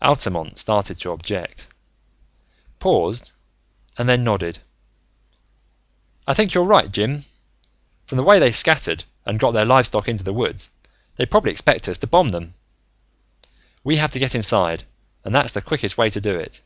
Altamont 0.00 0.56
started 0.56 0.98
to 1.00 1.10
object, 1.10 1.66
paused, 2.78 3.32
and 3.98 4.08
then 4.08 4.24
nodded. 4.24 4.60
"I 6.26 6.32
think 6.32 6.54
you're 6.54 6.64
right, 6.64 6.90
Jim. 6.90 7.26
From 8.06 8.16
the 8.16 8.22
way 8.22 8.38
they 8.38 8.52
scattered, 8.52 9.04
and 9.26 9.38
got 9.38 9.50
their 9.50 9.66
livestock 9.66 10.08
into 10.08 10.24
the 10.24 10.32
woods, 10.32 10.70
they 11.16 11.26
probably 11.26 11.50
expect 11.50 11.88
us 11.90 11.98
to 11.98 12.06
bomb 12.06 12.30
them. 12.30 12.54
We 13.84 13.96
have 13.98 14.12
to 14.12 14.18
get 14.18 14.34
inside 14.34 14.84
and 15.26 15.34
that's 15.34 15.52
the 15.52 15.60
quickest 15.60 15.98
way 15.98 16.08
to 16.08 16.22
do 16.22 16.34
it." 16.38 16.62